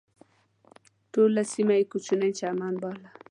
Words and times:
ټوله 1.11 1.41
سیمه 1.53 1.73
یې 1.79 1.83
کوچنی 1.91 2.31
چمن 2.39 2.73
باله. 2.81 3.09